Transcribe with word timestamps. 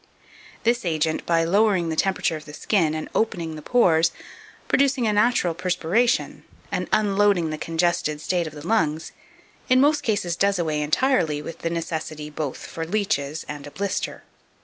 This 0.63 0.83
agent, 0.83 1.27
by 1.27 1.43
lowering 1.43 1.89
the 1.89 1.95
temperature 1.95 2.35
of 2.35 2.45
the 2.45 2.55
skin, 2.55 2.95
and 2.95 3.07
opening 3.13 3.55
the 3.55 3.61
pores, 3.61 4.11
producing 4.67 5.05
a 5.05 5.13
natural 5.13 5.53
perspiration, 5.53 6.43
and 6.71 6.87
unloading 6.91 7.51
the 7.51 7.57
congested 7.59 8.19
state 8.19 8.47
of 8.47 8.53
the 8.55 8.67
lungs, 8.67 9.11
in 9.69 9.79
most 9.79 10.01
cases 10.01 10.35
does 10.35 10.57
away 10.57 10.81
entirely 10.81 11.39
with 11.43 11.59
the 11.59 11.69
necessity 11.69 12.31
both 12.31 12.57
for 12.65 12.83
leeches 12.83 13.45
and 13.47 13.67
a 13.67 13.69
blister. 13.69 14.23